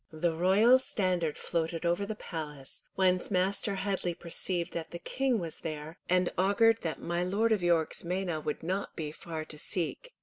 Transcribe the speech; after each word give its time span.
The 0.11 0.33
royal 0.33 0.79
standard 0.79 1.37
floated 1.37 1.85
over 1.85 2.07
the 2.07 2.15
palace, 2.15 2.81
whence 2.95 3.29
Master 3.29 3.75
Headley 3.75 4.15
perceived 4.15 4.73
that 4.73 4.89
the 4.89 4.97
King 4.97 5.37
was 5.37 5.57
there, 5.57 5.99
and 6.09 6.27
augured 6.39 6.81
that 6.81 6.99
my 6.99 7.23
Lord 7.23 7.51
of 7.51 7.61
York's 7.61 8.01
meiné 8.01 8.43
would 8.43 8.63
not 8.63 8.95
be 8.95 9.11
far 9.11 9.45
to 9.45 9.59
seek. 9.59 10.15